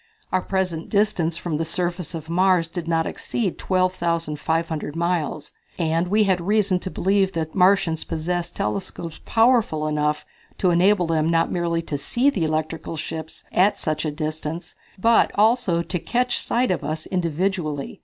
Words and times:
Our 0.31 0.41
present 0.41 0.89
distance 0.89 1.37
from 1.37 1.57
the 1.57 1.63
surface 1.63 2.15
of 2.15 2.27
Mars 2.27 2.67
did 2.67 2.87
not 2.87 3.05
exceed 3.05 3.59
12,500 3.59 4.95
miles, 4.95 5.51
and 5.77 6.07
we 6.07 6.23
had 6.23 6.41
reason 6.41 6.79
to 6.79 6.89
believe 6.89 7.33
that 7.33 7.53
Martians 7.53 8.03
possessed 8.03 8.55
telescopes 8.55 9.19
powerful 9.25 9.85
enough 9.85 10.25
to 10.57 10.71
enable 10.71 11.05
them 11.05 11.29
not 11.29 11.51
merely 11.51 11.83
to 11.83 11.99
see 11.99 12.31
the 12.31 12.45
electrical 12.45 12.97
ships 12.97 13.43
at 13.51 13.77
such 13.77 14.03
a 14.03 14.09
distance, 14.09 14.73
but 14.97 15.27
to 15.27 15.37
also 15.37 15.83
catch 15.83 16.39
sight 16.39 16.71
of 16.71 16.83
us 16.83 17.05
individually. 17.05 17.99